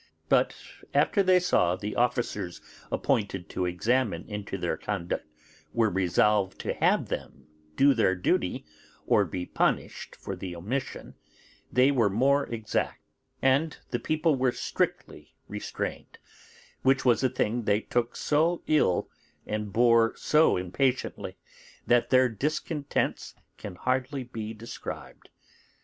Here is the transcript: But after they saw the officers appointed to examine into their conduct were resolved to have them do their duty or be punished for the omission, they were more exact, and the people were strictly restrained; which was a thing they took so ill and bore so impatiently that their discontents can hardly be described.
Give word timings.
But 0.29 0.55
after 0.95 1.21
they 1.21 1.39
saw 1.39 1.75
the 1.75 1.95
officers 1.95 2.59
appointed 2.91 3.49
to 3.49 3.67
examine 3.67 4.27
into 4.27 4.57
their 4.57 4.75
conduct 4.75 5.27
were 5.75 5.91
resolved 5.91 6.57
to 6.61 6.73
have 6.73 7.07
them 7.09 7.45
do 7.75 7.93
their 7.93 8.15
duty 8.15 8.65
or 9.05 9.25
be 9.25 9.45
punished 9.45 10.15
for 10.15 10.35
the 10.35 10.55
omission, 10.55 11.13
they 11.71 11.91
were 11.91 12.09
more 12.09 12.47
exact, 12.47 12.99
and 13.43 13.77
the 13.91 13.99
people 13.99 14.35
were 14.35 14.51
strictly 14.51 15.35
restrained; 15.47 16.17
which 16.81 17.05
was 17.05 17.23
a 17.23 17.29
thing 17.29 17.61
they 17.65 17.81
took 17.81 18.15
so 18.15 18.63
ill 18.65 19.07
and 19.45 19.71
bore 19.71 20.13
so 20.15 20.57
impatiently 20.57 21.37
that 21.85 22.09
their 22.09 22.27
discontents 22.27 23.35
can 23.57 23.75
hardly 23.75 24.23
be 24.23 24.51
described. 24.51 25.29